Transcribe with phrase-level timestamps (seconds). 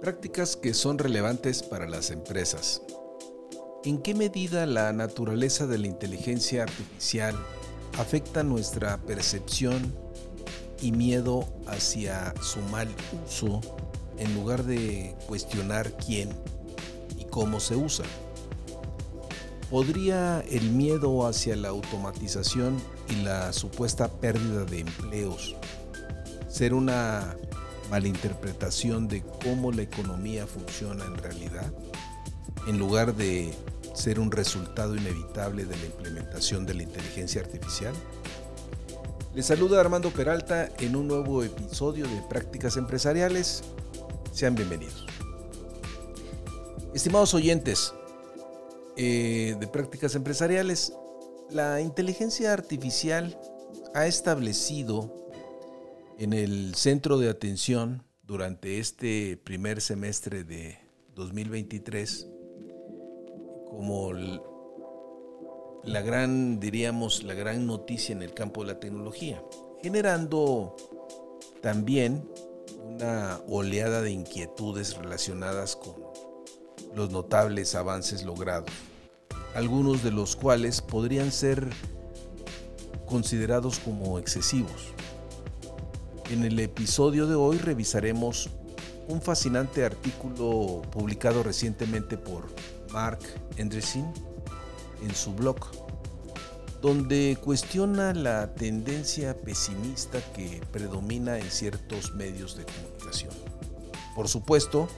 [0.00, 2.82] Prácticas que son relevantes para las empresas.
[3.84, 7.34] ¿En qué medida la naturaleza de la inteligencia artificial
[7.98, 9.94] afecta nuestra percepción
[10.80, 12.88] y miedo hacia su mal
[13.26, 13.60] uso
[14.18, 16.30] en lugar de cuestionar quién
[17.18, 18.04] y cómo se usa?
[19.70, 22.80] ¿Podría el miedo hacia la automatización
[23.10, 25.56] y la supuesta pérdida de empleos
[26.48, 27.36] ser una
[27.90, 31.72] malinterpretación de cómo la economía funciona en realidad,
[32.68, 33.52] en lugar de
[33.92, 37.94] ser un resultado inevitable de la implementación de la inteligencia artificial?
[39.34, 43.64] Les saluda Armando Peralta en un nuevo episodio de Prácticas Empresariales.
[44.32, 45.06] Sean bienvenidos.
[46.94, 47.92] Estimados oyentes
[48.96, 50.94] eh, de Prácticas Empresariales,
[51.50, 53.38] la inteligencia artificial
[53.94, 55.30] ha establecido
[56.18, 60.78] en el centro de atención durante este primer semestre de
[61.14, 62.28] 2023
[63.68, 64.12] como
[65.84, 69.42] la gran, diríamos, la gran noticia en el campo de la tecnología,
[69.82, 70.74] generando
[71.60, 72.28] también
[72.82, 76.05] una oleada de inquietudes relacionadas con
[76.96, 78.70] los notables avances logrados,
[79.54, 81.68] algunos de los cuales podrían ser
[83.04, 84.94] considerados como excesivos.
[86.30, 88.48] En el episodio de hoy revisaremos
[89.08, 92.46] un fascinante artículo publicado recientemente por
[92.90, 93.20] Mark
[93.60, 94.10] Andreessen
[95.02, 95.58] en su blog,
[96.80, 103.34] donde cuestiona la tendencia pesimista que predomina en ciertos medios de comunicación.
[104.14, 104.88] Por supuesto,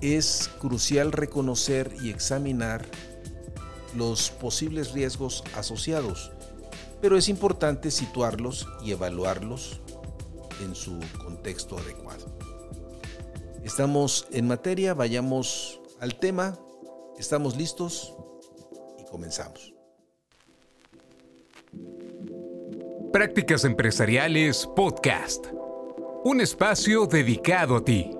[0.00, 2.86] es crucial reconocer y examinar
[3.94, 6.32] los posibles riesgos asociados,
[7.00, 9.80] pero es importante situarlos y evaluarlos
[10.62, 12.26] en su contexto adecuado.
[13.64, 16.58] Estamos en materia, vayamos al tema,
[17.18, 18.14] estamos listos
[18.98, 19.74] y comenzamos.
[23.12, 25.46] Prácticas Empresariales Podcast.
[26.24, 28.19] Un espacio dedicado a ti.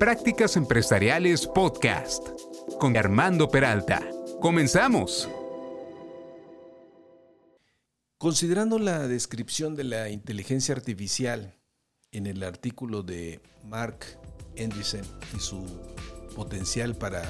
[0.00, 2.26] Prácticas Empresariales Podcast
[2.78, 4.00] con Armando Peralta.
[4.40, 5.28] Comenzamos.
[8.16, 11.54] Considerando la descripción de la inteligencia artificial
[12.12, 14.06] en el artículo de Mark
[14.58, 15.04] Andreessen
[15.36, 15.66] y su
[16.34, 17.22] potencial para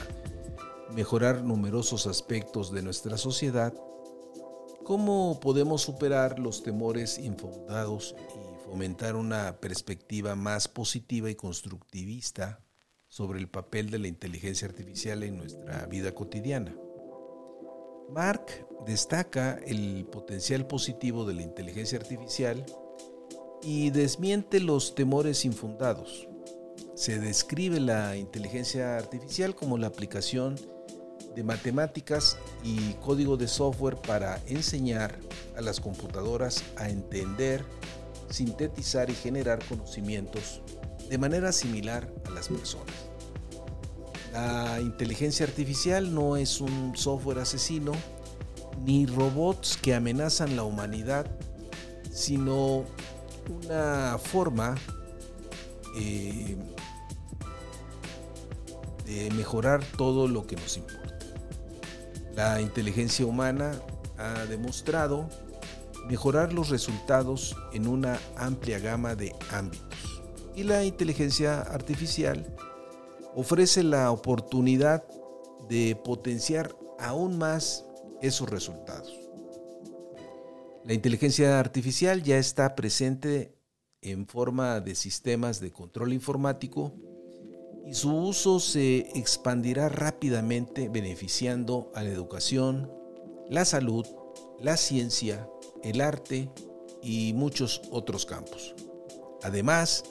[0.94, 3.74] mejorar numerosos aspectos de nuestra sociedad,
[4.84, 8.14] ¿cómo podemos superar los temores infundados
[8.70, 12.60] fomentar una perspectiva más positiva y constructivista
[13.08, 16.72] sobre el papel de la inteligencia artificial en nuestra vida cotidiana.
[18.10, 22.64] Mark destaca el potencial positivo de la inteligencia artificial
[23.60, 26.28] y desmiente los temores infundados.
[26.94, 30.54] Se describe la inteligencia artificial como la aplicación
[31.34, 35.18] de matemáticas y código de software para enseñar
[35.56, 37.64] a las computadoras a entender
[38.30, 40.62] sintetizar y generar conocimientos
[41.08, 42.94] de manera similar a las personas.
[44.32, 47.92] La inteligencia artificial no es un software asesino
[48.84, 51.26] ni robots que amenazan la humanidad,
[52.12, 52.84] sino
[53.66, 54.76] una forma
[55.96, 56.56] eh,
[59.04, 61.18] de mejorar todo lo que nos importa.
[62.36, 63.72] La inteligencia humana
[64.16, 65.28] ha demostrado
[66.08, 70.22] mejorar los resultados en una amplia gama de ámbitos.
[70.54, 72.54] Y la inteligencia artificial
[73.34, 75.04] ofrece la oportunidad
[75.68, 77.84] de potenciar aún más
[78.20, 79.16] esos resultados.
[80.84, 83.54] La inteligencia artificial ya está presente
[84.02, 86.94] en forma de sistemas de control informático
[87.86, 92.90] y su uso se expandirá rápidamente beneficiando a la educación,
[93.48, 94.06] la salud,
[94.58, 95.48] la ciencia,
[95.82, 96.50] el arte
[97.02, 98.74] y muchos otros campos.
[99.42, 100.04] Además,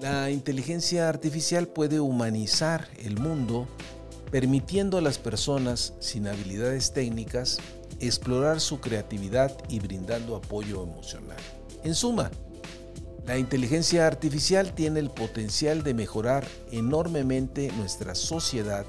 [0.00, 3.68] la inteligencia artificial puede humanizar el mundo,
[4.30, 7.58] permitiendo a las personas sin habilidades técnicas
[8.00, 11.36] explorar su creatividad y brindando apoyo emocional.
[11.84, 12.30] En suma,
[13.26, 18.84] la inteligencia artificial tiene el potencial de mejorar enormemente nuestra sociedad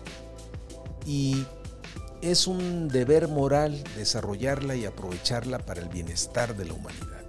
[1.06, 1.46] y
[2.24, 7.22] es un deber moral desarrollarla y aprovecharla para el bienestar de la humanidad.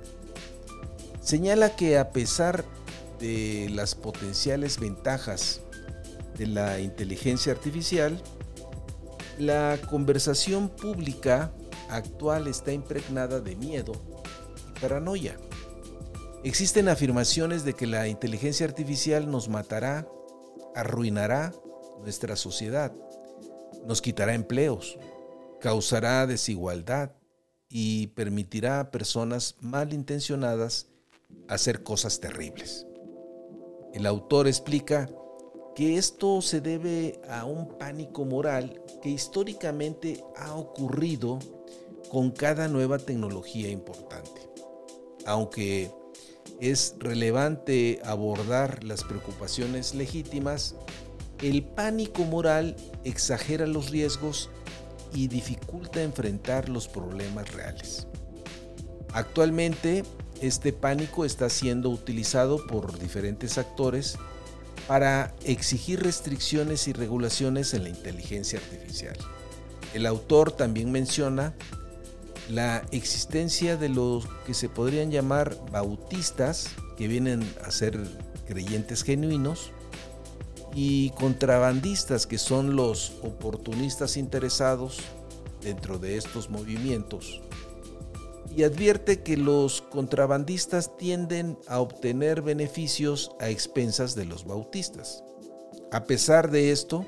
[1.21, 2.65] Señala que a pesar
[3.19, 5.63] de las potenciales ventajas
[6.39, 8.23] de la inteligencia artificial,
[9.37, 11.53] la conversación pública
[11.89, 13.93] actual está impregnada de miedo
[14.69, 15.37] y paranoia.
[16.45, 20.07] Existen afirmaciones de que la inteligencia artificial nos matará,
[20.77, 21.53] arruinará
[22.01, 22.93] nuestra sociedad,
[23.87, 24.99] nos quitará empleos,
[25.61, 27.13] causará desigualdad
[27.69, 30.89] y permitirá a personas malintencionadas
[31.49, 32.87] hacer cosas terribles.
[33.93, 35.09] El autor explica
[35.75, 41.39] que esto se debe a un pánico moral que históricamente ha ocurrido
[42.11, 44.49] con cada nueva tecnología importante.
[45.27, 45.91] Aunque
[46.61, 50.77] es relevante abordar las preocupaciones legítimas,
[51.45, 52.75] el pánico moral
[53.05, 54.49] exagera los riesgos
[55.13, 58.07] y dificulta enfrentar los problemas reales.
[59.13, 60.05] Actualmente,
[60.41, 64.17] este pánico está siendo utilizado por diferentes actores
[64.89, 69.17] para exigir restricciones y regulaciones en la inteligencia artificial.
[69.93, 71.55] El autor también menciona
[72.49, 78.01] la existencia de los que se podrían llamar bautistas, que vienen a ser
[78.47, 79.74] creyentes genuinos,
[80.75, 84.99] y contrabandistas, que son los oportunistas interesados
[85.63, 87.41] dentro de estos movimientos.
[88.57, 95.25] Y advierte que los contrabandistas tienden a obtener beneficios a expensas de los bautistas.
[95.91, 97.05] A pesar de esto,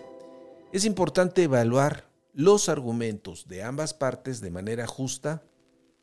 [0.73, 5.43] es importante evaluar los argumentos de ambas partes de manera justa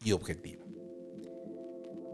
[0.04, 0.63] y objetiva.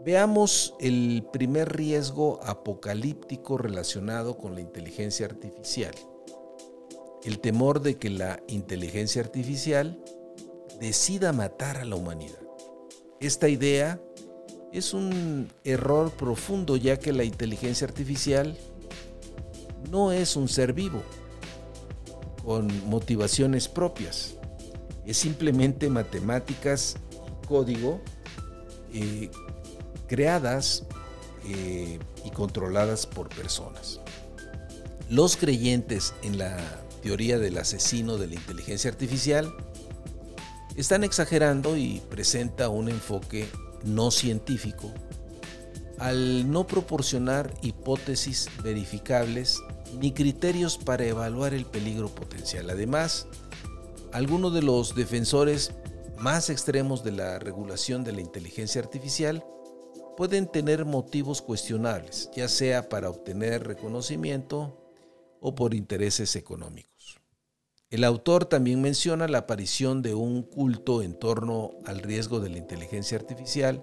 [0.04, 5.94] Veamos el primer riesgo apocalíptico relacionado con la inteligencia artificial.
[7.22, 10.02] El temor de que la inteligencia artificial
[10.80, 12.40] decida matar a la humanidad.
[13.20, 14.00] Esta idea
[14.72, 18.56] es un error profundo ya que la inteligencia artificial
[19.90, 21.02] no es un ser vivo
[22.42, 24.36] con motivaciones propias.
[25.04, 26.96] Es simplemente matemáticas
[27.42, 28.00] y código
[28.94, 29.30] eh,
[30.10, 30.82] creadas
[31.46, 34.00] eh, y controladas por personas.
[35.08, 36.58] Los creyentes en la
[37.00, 39.54] teoría del asesino de la inteligencia artificial
[40.74, 43.48] están exagerando y presenta un enfoque
[43.84, 44.92] no científico
[45.98, 49.60] al no proporcionar hipótesis verificables
[50.00, 52.68] ni criterios para evaluar el peligro potencial.
[52.68, 53.28] Además,
[54.12, 55.70] algunos de los defensores
[56.18, 59.44] más extremos de la regulación de la inteligencia artificial
[60.20, 64.76] pueden tener motivos cuestionables, ya sea para obtener reconocimiento
[65.40, 67.18] o por intereses económicos.
[67.88, 72.58] El autor también menciona la aparición de un culto en torno al riesgo de la
[72.58, 73.82] inteligencia artificial,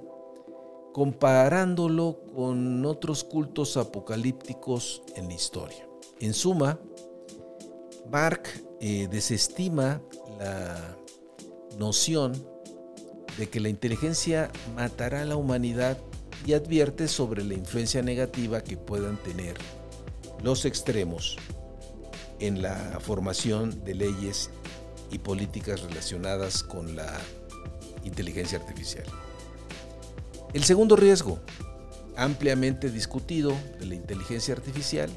[0.94, 5.90] comparándolo con otros cultos apocalípticos en la historia.
[6.20, 6.80] En suma,
[8.12, 8.44] Mark
[8.80, 10.04] eh, desestima
[10.38, 10.98] la
[11.80, 12.34] noción
[13.40, 15.98] de que la inteligencia matará a la humanidad
[16.48, 19.58] y advierte sobre la influencia negativa que puedan tener
[20.42, 21.36] los extremos
[22.40, 24.50] en la formación de leyes
[25.12, 27.20] y políticas relacionadas con la
[28.06, 29.04] inteligencia artificial.
[30.54, 31.38] El segundo riesgo,
[32.16, 35.10] ampliamente discutido de la inteligencia artificial,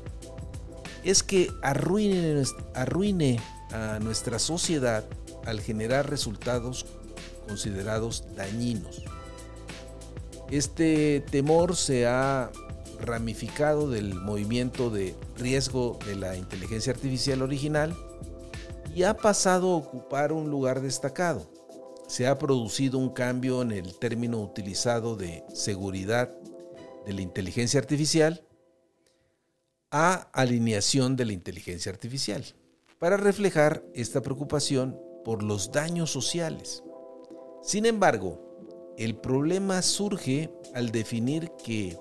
[1.04, 2.42] es que arruine,
[2.74, 3.38] arruine
[3.70, 5.04] a nuestra sociedad
[5.46, 6.86] al generar resultados
[7.46, 9.04] considerados dañinos.
[10.50, 12.50] Este temor se ha
[13.00, 17.96] ramificado del movimiento de riesgo de la inteligencia artificial original
[18.94, 21.48] y ha pasado a ocupar un lugar destacado.
[22.08, 26.34] Se ha producido un cambio en el término utilizado de seguridad
[27.06, 28.44] de la inteligencia artificial
[29.92, 32.44] a alineación de la inteligencia artificial,
[32.98, 36.82] para reflejar esta preocupación por los daños sociales.
[37.62, 38.49] Sin embargo,
[39.00, 41.96] el problema surge al definir que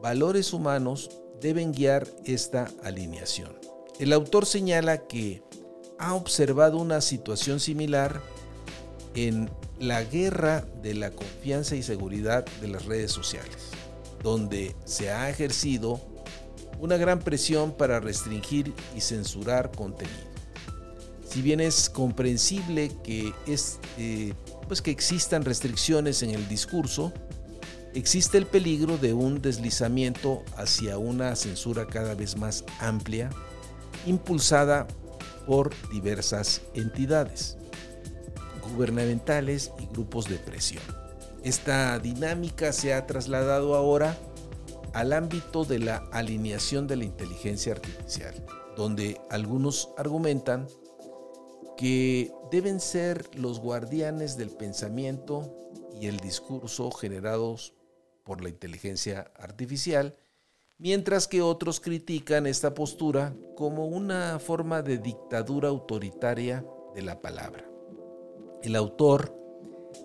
[0.00, 1.10] valores humanos
[1.40, 3.58] deben guiar esta alineación.
[3.98, 5.42] El autor señala que
[5.98, 8.20] ha observado una situación similar
[9.16, 13.70] en la guerra de la confianza y seguridad de las redes sociales,
[14.22, 16.00] donde se ha ejercido
[16.78, 20.30] una gran presión para restringir y censurar contenido.
[21.28, 24.32] Si bien es comprensible que, es, eh,
[24.70, 27.12] pues que existan restricciones en el discurso,
[27.92, 33.30] existe el peligro de un deslizamiento hacia una censura cada vez más amplia,
[34.06, 34.86] impulsada
[35.44, 37.58] por diversas entidades
[38.72, 40.84] gubernamentales y grupos de presión.
[41.42, 44.16] Esta dinámica se ha trasladado ahora
[44.92, 48.46] al ámbito de la alineación de la inteligencia artificial,
[48.76, 50.68] donde algunos argumentan
[51.80, 55.50] que deben ser los guardianes del pensamiento
[55.98, 57.72] y el discurso generados
[58.22, 60.14] por la inteligencia artificial,
[60.76, 67.64] mientras que otros critican esta postura como una forma de dictadura autoritaria de la palabra.
[68.62, 69.34] El autor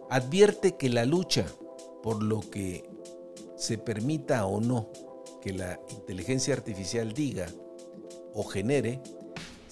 [0.10, 1.46] advierte que la lucha
[2.02, 2.90] por lo que
[3.58, 4.92] se permita o no
[5.42, 7.48] que la inteligencia artificial diga
[8.34, 9.02] o genere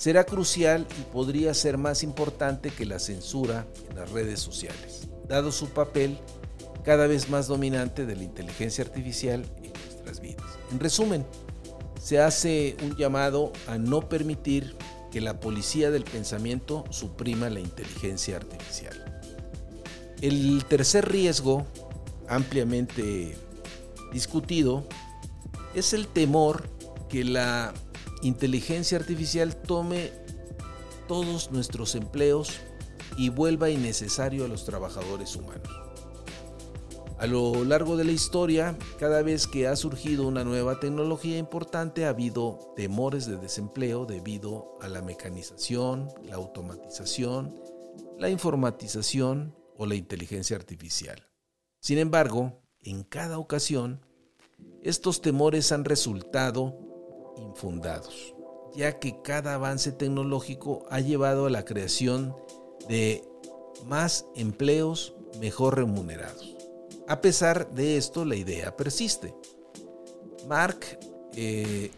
[0.03, 5.50] será crucial y podría ser más importante que la censura en las redes sociales, dado
[5.50, 6.19] su papel
[6.83, 10.43] cada vez más dominante de la inteligencia artificial en nuestras vidas.
[10.74, 11.25] En resumen,
[12.01, 14.75] se hace un llamado a no permitir
[15.10, 19.24] que la policía del pensamiento suprima la inteligencia artificial.
[20.19, 21.65] El tercer riesgo,
[22.27, 23.38] ampliamente
[24.12, 24.86] discutido,
[25.74, 26.67] es el temor
[27.07, 27.74] que la
[28.24, 30.12] inteligencia artificial tome
[31.08, 32.60] todos nuestros empleos
[33.18, 35.70] y vuelva innecesario a los trabajadores humanos.
[37.20, 42.06] A lo largo de la historia, cada vez que ha surgido una nueva tecnología importante
[42.06, 47.56] ha habido temores de desempleo debido a la mecanización, la automatización,
[48.18, 51.30] la informatización o la inteligencia artificial.
[51.80, 54.06] Sin embargo, en cada ocasión,
[54.82, 56.92] estos temores han resultado
[57.37, 58.33] infundados,
[58.75, 62.35] ya que cada avance tecnológico ha llevado a la creación
[62.87, 63.23] de
[63.85, 66.55] más empleos mejor remunerados.
[67.07, 69.35] A pesar de esto, la idea persiste.
[70.47, 70.99] Mark
[71.35, 71.91] eh,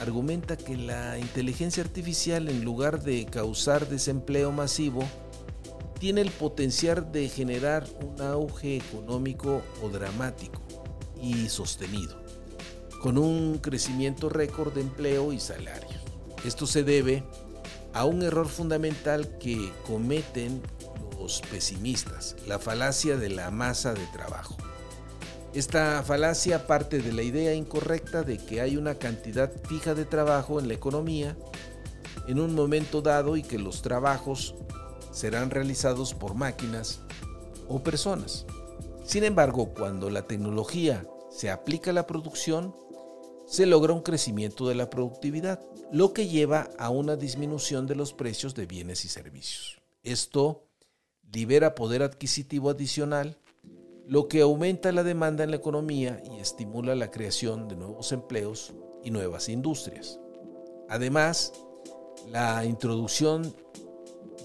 [0.00, 5.04] argumenta que la inteligencia artificial, en lugar de causar desempleo masivo,
[5.98, 10.62] tiene el potencial de generar un auge económico o dramático
[11.20, 12.22] y sostenido,
[13.00, 16.00] con un crecimiento récord de empleo y salarios.
[16.44, 17.24] Esto se debe
[17.92, 20.62] a un error fundamental que cometen
[21.50, 24.56] pesimistas, la falacia de la masa de trabajo.
[25.54, 30.60] Esta falacia parte de la idea incorrecta de que hay una cantidad fija de trabajo
[30.60, 31.36] en la economía
[32.26, 34.54] en un momento dado y que los trabajos
[35.10, 37.00] serán realizados por máquinas
[37.66, 38.44] o personas.
[39.04, 42.74] Sin embargo, cuando la tecnología se aplica a la producción,
[43.48, 48.12] se logra un crecimiento de la productividad, lo que lleva a una disminución de los
[48.12, 49.80] precios de bienes y servicios.
[50.02, 50.66] Esto
[51.32, 53.38] libera poder adquisitivo adicional,
[54.06, 58.74] lo que aumenta la demanda en la economía y estimula la creación de nuevos empleos
[59.02, 60.20] y nuevas industrias.
[60.90, 61.54] Además,
[62.30, 63.54] la introducción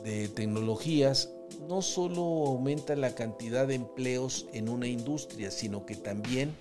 [0.06, 1.30] de tecnologías
[1.68, 6.56] no solo aumenta la cantidad de empleos en una industria, sino que también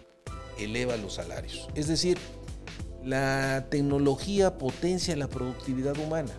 [0.58, 1.68] eleva los salarios.
[1.74, 2.18] Es decir,
[3.04, 6.32] la tecnología potencia la productividad humana,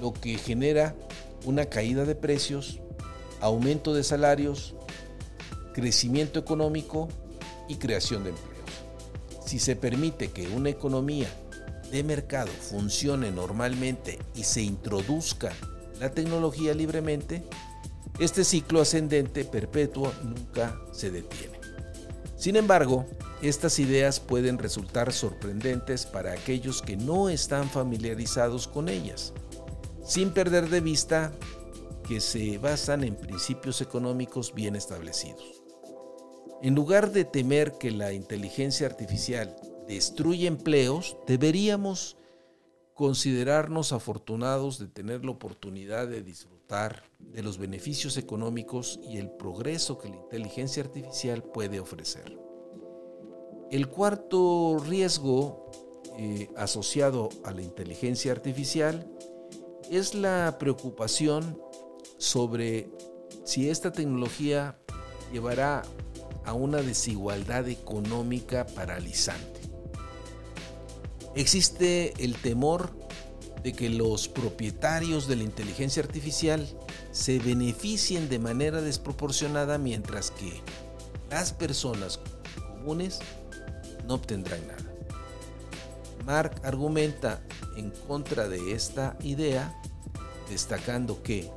[0.00, 0.94] lo que genera
[1.44, 2.80] una caída de precios,
[3.40, 4.74] aumento de salarios,
[5.72, 7.08] crecimiento económico
[7.68, 8.54] y creación de empleos.
[9.46, 11.28] Si se permite que una economía
[11.90, 15.52] de mercado funcione normalmente y se introduzca
[16.00, 17.44] la tecnología libremente,
[18.18, 21.53] este ciclo ascendente perpetuo nunca se detiene.
[22.44, 23.06] Sin embargo,
[23.40, 29.32] estas ideas pueden resultar sorprendentes para aquellos que no están familiarizados con ellas
[30.04, 31.32] sin perder de vista
[32.06, 35.62] que se basan en principios económicos bien establecidos.
[36.60, 39.56] En lugar de temer que la inteligencia artificial
[39.88, 42.18] destruya empleos, deberíamos
[42.92, 49.98] considerarnos afortunados de tener la oportunidad de disfrutar de los beneficios económicos y el progreso
[49.98, 52.38] que la inteligencia artificial puede ofrecer.
[53.70, 55.70] El cuarto riesgo
[56.18, 59.10] eh, asociado a la inteligencia artificial
[59.90, 61.60] es la preocupación
[62.18, 62.90] sobre
[63.44, 64.78] si esta tecnología
[65.32, 65.82] llevará
[66.44, 69.60] a una desigualdad económica paralizante.
[71.34, 73.03] Existe el temor
[73.64, 76.68] de que los propietarios de la inteligencia artificial
[77.12, 80.60] se beneficien de manera desproporcionada mientras que
[81.30, 82.20] las personas
[82.68, 83.20] comunes
[84.06, 84.94] no obtendrán nada.
[86.26, 87.42] Mark argumenta
[87.76, 89.74] en contra de esta idea,
[90.50, 91.50] destacando que,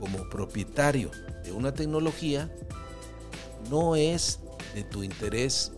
[0.00, 1.12] como propietario
[1.44, 2.52] de una tecnología,
[3.70, 4.40] no es
[4.74, 5.72] de tu interés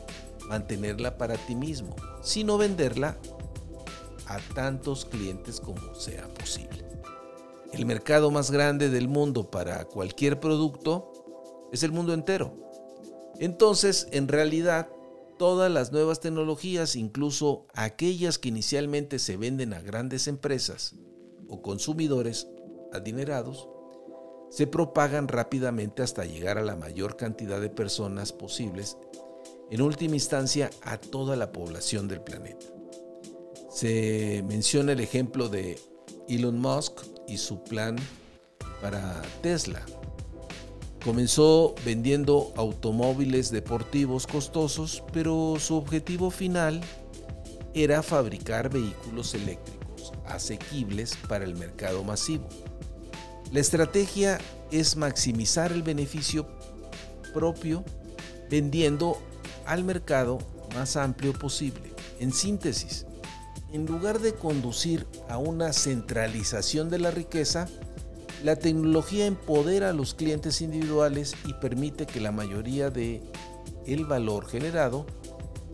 [0.48, 3.18] mantenerla para ti mismo, sino venderla
[4.26, 6.84] a tantos clientes como sea posible.
[7.72, 11.12] El mercado más grande del mundo para cualquier producto
[11.72, 12.54] es el mundo entero.
[13.38, 14.88] Entonces, en realidad,
[15.38, 20.94] todas las nuevas tecnologías, incluso aquellas que inicialmente se venden a grandes empresas
[21.48, 22.48] o consumidores
[22.92, 23.68] adinerados,
[24.50, 28.96] se propagan rápidamente hasta llegar a la mayor cantidad de personas posibles,
[29.70, 32.75] en última instancia a toda la población del planeta.
[33.76, 35.78] Se menciona el ejemplo de
[36.30, 37.96] Elon Musk y su plan
[38.80, 39.84] para Tesla.
[41.04, 46.80] Comenzó vendiendo automóviles deportivos costosos, pero su objetivo final
[47.74, 52.48] era fabricar vehículos eléctricos asequibles para el mercado masivo.
[53.52, 54.38] La estrategia
[54.70, 56.48] es maximizar el beneficio
[57.34, 57.84] propio
[58.48, 59.18] vendiendo
[59.66, 60.38] al mercado
[60.74, 61.92] más amplio posible.
[62.18, 63.04] En síntesis,
[63.72, 67.68] en lugar de conducir a una centralización de la riqueza,
[68.44, 73.22] la tecnología empodera a los clientes individuales y permite que la mayoría de
[73.86, 75.06] el valor generado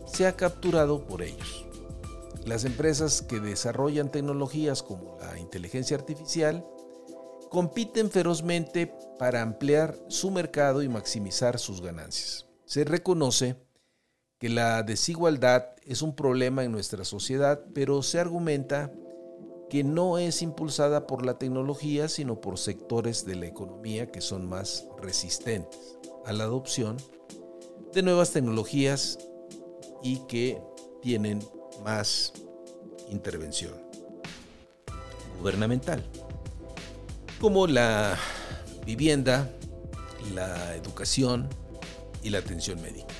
[0.05, 1.65] sea capturado por ellos.
[2.45, 6.65] Las empresas que desarrollan tecnologías como la inteligencia artificial
[7.49, 12.47] compiten ferozmente para ampliar su mercado y maximizar sus ganancias.
[12.65, 13.62] Se reconoce
[14.43, 18.91] que la desigualdad es un problema en nuestra sociedad, pero se argumenta
[19.69, 24.49] que no es impulsada por la tecnología, sino por sectores de la economía que son
[24.49, 26.97] más resistentes a la adopción
[27.93, 29.17] de nuevas tecnologías
[30.03, 30.61] y que
[31.01, 31.39] tienen
[31.81, 32.33] más
[33.09, 33.71] intervención
[35.39, 36.03] gubernamental,
[37.39, 38.17] como la
[38.85, 39.49] vivienda,
[40.35, 41.47] la educación
[42.21, 43.12] y la atención médica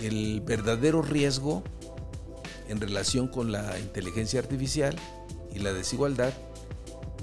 [0.00, 1.62] el verdadero riesgo
[2.68, 4.96] en relación con la inteligencia artificial
[5.54, 6.32] y la desigualdad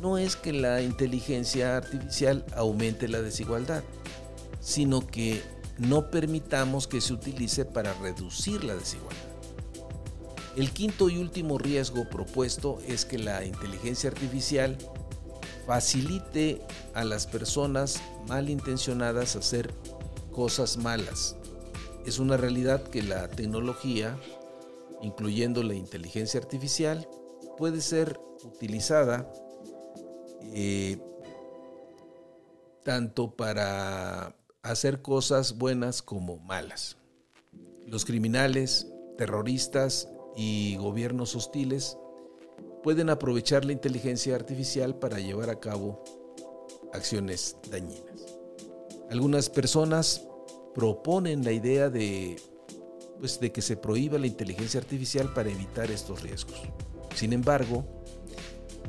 [0.02, 3.84] no es que la inteligencia artificial aumente la desigualdad,
[4.60, 5.42] sino que
[5.78, 9.18] no permitamos que se utilice para reducir la desigualdad.
[10.56, 14.78] El quinto y último riesgo propuesto es que la inteligencia artificial
[15.68, 16.62] facilite
[16.94, 19.72] a las personas malintencionadas hacer
[20.32, 21.36] cosas malas,
[22.08, 24.18] es una realidad que la tecnología,
[25.02, 27.06] incluyendo la inteligencia artificial,
[27.58, 29.30] puede ser utilizada
[30.42, 30.98] eh,
[32.86, 36.96] tanto para hacer cosas buenas como malas.
[37.86, 41.98] Los criminales, terroristas y gobiernos hostiles
[42.84, 46.06] pueden aprovechar la inteligencia artificial para llevar a cabo
[46.94, 48.38] acciones dañinas.
[49.10, 50.26] Algunas personas
[50.78, 52.40] proponen la idea de,
[53.20, 56.62] pues, de que se prohíba la inteligencia artificial para evitar estos riesgos.
[57.16, 57.84] Sin embargo,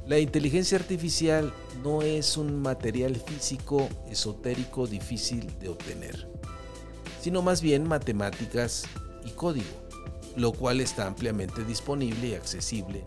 [0.07, 1.51] la inteligencia artificial
[1.83, 6.31] no es un material físico esotérico difícil de obtener,
[7.23, 8.85] sino más bien matemáticas
[9.25, 9.89] y código,
[10.37, 13.03] lo cual está ampliamente disponible y accesible.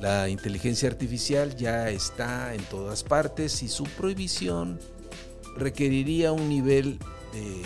[0.00, 4.80] La inteligencia artificial ya está en todas partes y su prohibición
[5.56, 6.98] requeriría un nivel
[7.32, 7.62] de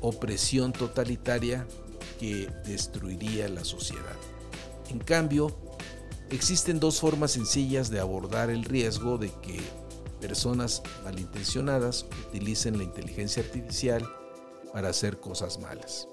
[0.00, 1.66] opresión totalitaria
[2.18, 4.16] que destruiría la sociedad.
[4.88, 5.56] En cambio,
[6.30, 9.60] existen dos formas sencillas de abordar el riesgo de que
[10.20, 14.08] personas malintencionadas utilicen la inteligencia artificial
[14.72, 16.08] para hacer cosas malas.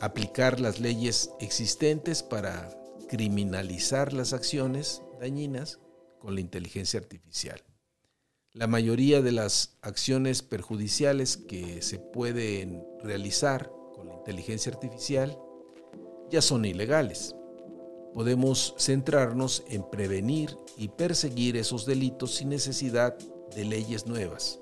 [0.00, 2.70] Aplicar las leyes existentes para
[3.08, 5.78] criminalizar las acciones dañinas
[6.18, 7.62] con la inteligencia artificial.
[8.54, 15.38] La mayoría de las acciones perjudiciales que se pueden realizar con la inteligencia artificial
[16.30, 17.34] ya son ilegales.
[18.12, 23.16] Podemos centrarnos en prevenir y perseguir esos delitos sin necesidad
[23.56, 24.60] de leyes nuevas.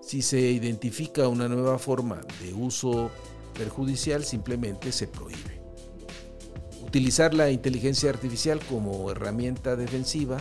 [0.00, 3.10] Si se identifica una nueva forma de uso
[3.52, 5.60] perjudicial, simplemente se prohíbe.
[6.82, 10.40] Utilizar la inteligencia artificial como herramienta defensiva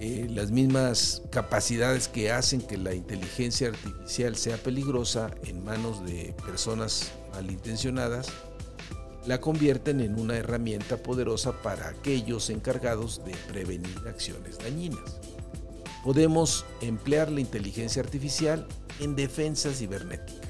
[0.00, 6.36] eh, las mismas capacidades que hacen que la inteligencia artificial sea peligrosa en manos de
[6.46, 8.28] personas malintencionadas,
[9.26, 15.18] la convierten en una herramienta poderosa para aquellos encargados de prevenir acciones dañinas.
[16.04, 18.68] podemos emplear la inteligencia artificial
[19.00, 20.48] en defensa cibernética,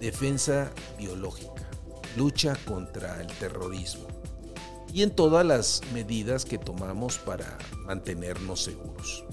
[0.00, 1.62] defensa biológica,
[2.16, 4.17] lucha contra el terrorismo
[4.92, 9.24] y en todas las medidas que tomamos para mantenernos seguros.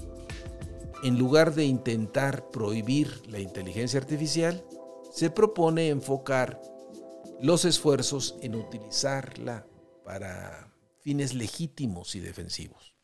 [1.02, 4.64] En lugar de intentar prohibir la inteligencia artificial,
[5.12, 6.60] se propone enfocar
[7.40, 9.66] los esfuerzos en utilizarla
[10.04, 12.94] para fines legítimos y defensivos.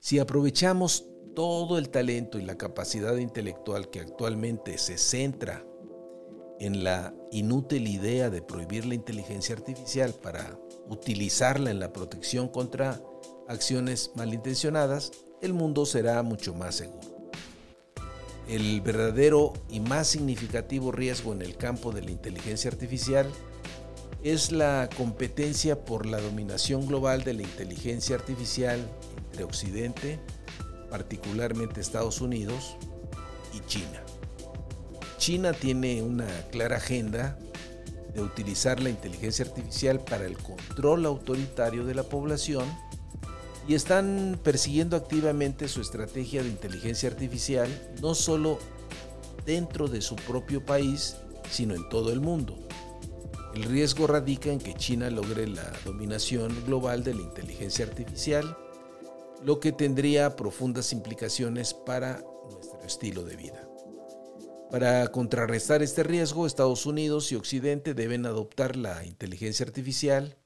[0.00, 5.64] Si aprovechamos todo el talento y la capacidad intelectual que actualmente se centra
[6.58, 10.58] en la inútil idea de prohibir la inteligencia artificial para
[10.92, 13.00] utilizarla en la protección contra
[13.48, 17.32] acciones malintencionadas, el mundo será mucho más seguro.
[18.48, 23.26] El verdadero y más significativo riesgo en el campo de la inteligencia artificial
[24.22, 28.80] es la competencia por la dominación global de la inteligencia artificial
[29.36, 30.20] de Occidente,
[30.90, 32.76] particularmente Estados Unidos
[33.54, 34.02] y China.
[35.18, 37.38] China tiene una clara agenda
[38.14, 42.66] de utilizar la inteligencia artificial para el control autoritario de la población
[43.66, 47.68] y están persiguiendo activamente su estrategia de inteligencia artificial
[48.00, 48.58] no solo
[49.46, 51.16] dentro de su propio país,
[51.50, 52.58] sino en todo el mundo.
[53.54, 58.56] El riesgo radica en que China logre la dominación global de la inteligencia artificial
[59.44, 63.71] lo que tendría profundas implicaciones para nuestro estilo de vida.
[64.72, 70.38] Para contrarrestar este riesgo, Estados Unidos y Occidente deben adoptar la inteligencia artificial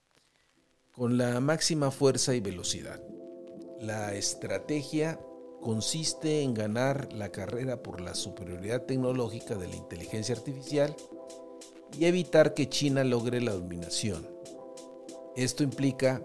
[0.91, 3.01] con la máxima fuerza y velocidad.
[3.81, 5.21] La estrategia
[5.63, 10.97] consiste en ganar la carrera por la superioridad tecnológica de la inteligencia artificial
[11.97, 14.29] y evitar que China logre la dominación.
[15.37, 16.21] Esto implica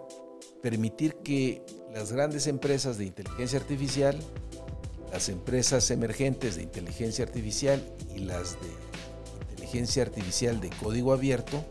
[0.64, 4.18] permitir que las grandes empresas de inteligencia artificial,
[5.12, 7.84] las empresas emergentes de inteligencia artificial
[8.16, 8.68] y las de
[9.52, 11.66] inteligencia artificial de código abierto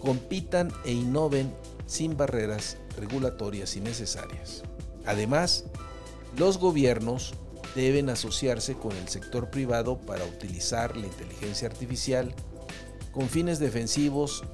[0.00, 1.52] compitan e innoven
[1.86, 4.62] sin barreras regulatorias innecesarias.
[5.06, 5.64] Además,
[6.36, 7.34] los gobiernos
[7.74, 12.34] deben asociarse con el sector privado para utilizar la inteligencia artificial
[13.12, 14.44] con fines defensivos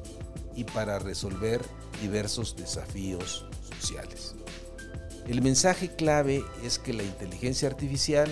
[0.55, 1.61] y para resolver
[2.00, 3.46] diversos desafíos
[3.79, 4.35] sociales.
[5.27, 8.29] El mensaje clave es que la inteligencia artificial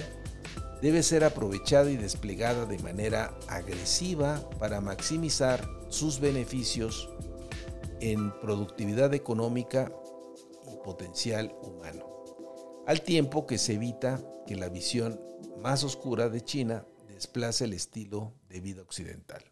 [0.82, 7.08] debe ser aprovechada y desplegada de manera agresiva para maximizar sus beneficios
[8.00, 9.92] en productividad económica
[10.72, 12.06] y potencial humano,
[12.86, 15.20] al tiempo que se evita que la visión
[15.58, 19.42] más oscura de China desplace el estilo de vida occidental.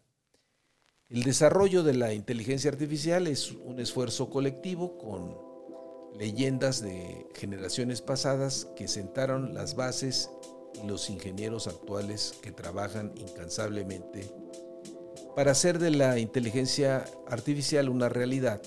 [1.09, 5.46] El desarrollo de la inteligencia artificial es un esfuerzo colectivo con
[6.17, 10.29] leyendas de generaciones pasadas que sentaron las bases
[10.81, 14.29] y los ingenieros actuales que trabajan incansablemente
[15.37, 18.59] para hacer de la inteligencia artificial una realidad.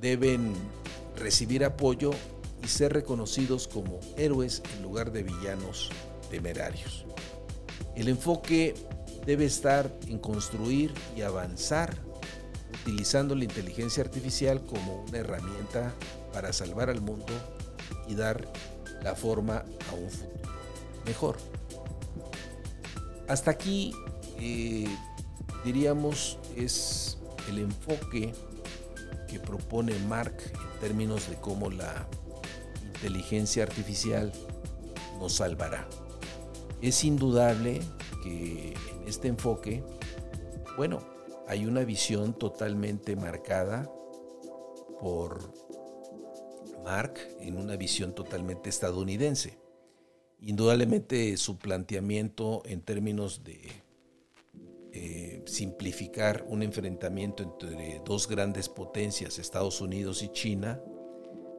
[0.00, 0.52] Deben
[1.14, 2.10] recibir apoyo
[2.60, 5.90] y ser reconocidos como héroes en lugar de villanos
[6.28, 7.06] temerarios.
[7.94, 8.74] El enfoque
[9.26, 11.94] debe estar en construir y avanzar
[12.88, 15.92] utilizando la inteligencia artificial como una herramienta
[16.32, 17.34] para salvar al mundo
[18.08, 18.50] y dar
[19.02, 19.58] la forma
[19.90, 20.52] a un futuro
[21.04, 21.36] mejor.
[23.28, 23.92] Hasta aquí,
[24.40, 24.88] eh,
[25.66, 27.18] diríamos, es
[27.50, 28.32] el enfoque
[29.28, 32.08] que propone Mark en términos de cómo la
[32.94, 34.32] inteligencia artificial
[35.20, 35.86] nos salvará.
[36.80, 37.82] Es indudable
[38.22, 39.84] que en este enfoque,
[40.78, 41.17] bueno,
[41.48, 43.90] hay una visión totalmente marcada
[45.00, 45.50] por
[46.84, 49.58] Mark en una visión totalmente estadounidense.
[50.42, 53.62] Indudablemente su planteamiento en términos de
[54.92, 60.82] eh, simplificar un enfrentamiento entre dos grandes potencias, Estados Unidos y China,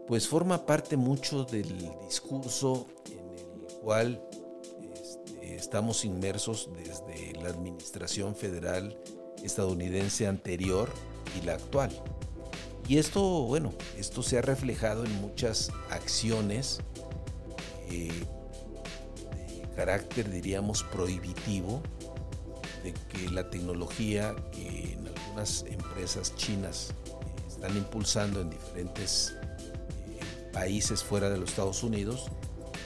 [0.08, 4.23] pues forma parte mucho del discurso en el cual
[4.93, 8.95] este, estamos inmersos desde la administración federal
[9.43, 10.89] estadounidense anterior
[11.39, 11.91] y la actual.
[12.88, 16.80] Y esto, bueno, esto se ha reflejado en muchas acciones
[17.91, 18.12] eh,
[19.47, 21.84] de carácter, diríamos, prohibitivo,
[22.84, 29.36] de que la tecnología que en algunas empresas chinas eh, están impulsando en diferentes
[30.08, 32.32] eh, países fuera de los Estados Unidos,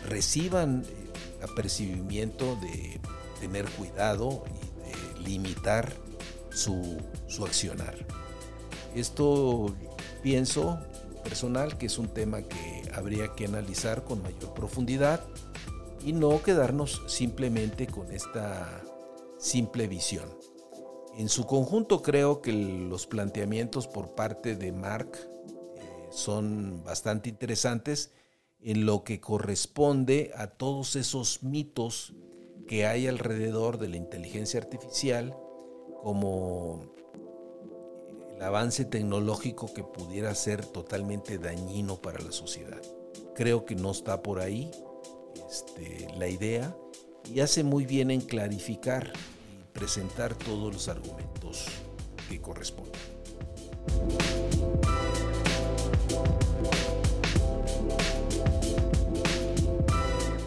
[0.06, 0.84] reciban
[1.42, 3.00] apercibimiento de
[3.39, 4.44] tener cuidado
[4.84, 5.94] y de limitar
[6.54, 7.96] su, su accionar.
[8.96, 9.74] Esto
[10.22, 10.80] pienso
[11.24, 15.22] personal que es un tema que habría que analizar con mayor profundidad
[16.06, 18.84] y no quedarnos simplemente con esta
[19.39, 20.30] simple visión.
[21.18, 25.12] En su conjunto creo que los planteamientos por parte de Mark
[25.76, 28.12] eh, son bastante interesantes
[28.60, 32.13] en lo que corresponde a todos esos mitos
[32.68, 35.38] que hay alrededor de la inteligencia artificial
[36.04, 36.84] como
[38.36, 42.82] el avance tecnológico que pudiera ser totalmente dañino para la sociedad.
[43.34, 44.70] Creo que no está por ahí
[45.50, 46.76] este, la idea
[47.34, 49.13] y hace muy bien en clarificar
[49.50, 51.68] y presentar todos los argumentos
[52.28, 52.92] que corresponden.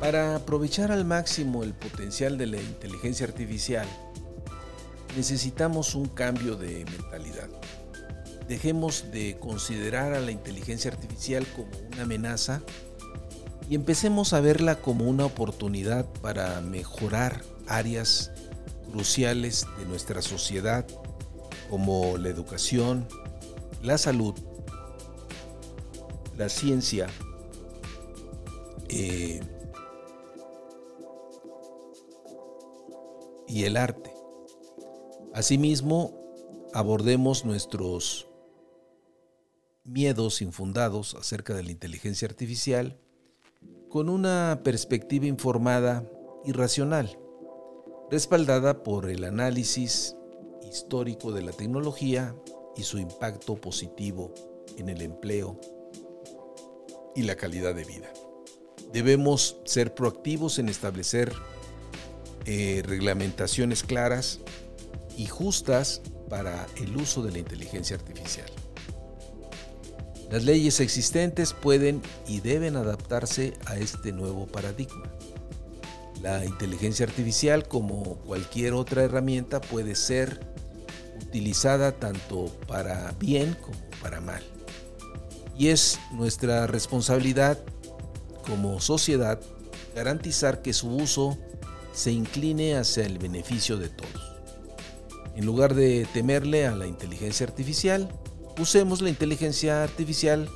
[0.01, 3.89] Para aprovechar al máximo el potencial de la inteligencia artificial,
[5.17, 7.49] necesitamos un cambio de mentalidad.
[8.49, 12.63] Dejemos de considerar a la inteligencia artificial como una amenaza
[13.69, 18.31] y empecemos a verla como una oportunidad para mejorar áreas
[18.93, 20.87] cruciales de nuestra sociedad
[21.69, 23.09] como la educación,
[23.83, 24.35] la salud,
[26.37, 27.09] la ciencia,
[28.89, 29.41] eh,
[33.49, 34.16] y el arte.
[35.37, 36.15] Asimismo,
[36.73, 38.27] abordemos nuestros
[39.85, 42.99] miedos infundados acerca de la inteligencia artificial
[43.91, 46.11] con una perspectiva informada
[46.43, 47.19] y racional,
[48.11, 50.17] respaldada por el análisis
[50.67, 52.35] histórico de la tecnología
[52.75, 54.33] y su impacto positivo
[54.79, 55.61] en el empleo
[57.15, 58.11] y la calidad de vida.
[58.91, 61.31] Debemos ser proactivos en establecer
[62.47, 64.41] eh, reglamentaciones claras
[65.17, 68.47] y justas para el uso de la inteligencia artificial.
[70.31, 75.05] Las leyes existentes pueden y deben adaptarse a este nuevo paradigma.
[76.21, 80.41] La inteligencia artificial, como cualquier otra herramienta, puede ser
[81.23, 84.43] utilizada tanto para bien como para mal.
[85.57, 87.59] Y es nuestra responsabilidad
[88.45, 89.41] como sociedad
[89.95, 91.39] garantizar que su uso
[91.93, 94.26] se incline hacia el beneficio de todos.
[95.37, 98.09] En lugar de temerle a la inteligencia artificial,
[98.59, 100.49] usemos la inteligencia artificial